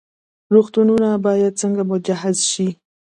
روغتونونه 0.53 1.09
باید 1.25 1.59
څنګه 1.61 1.83
مجهز 1.91 2.37
شي؟ 2.51 2.67